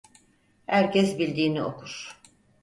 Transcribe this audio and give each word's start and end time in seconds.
Herkes 0.65 1.19
bildiğini 1.19 1.61
okur. 1.63 2.19